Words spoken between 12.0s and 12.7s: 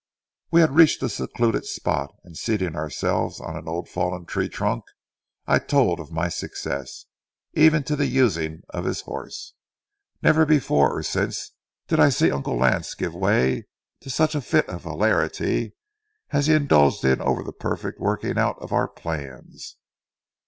see Uncle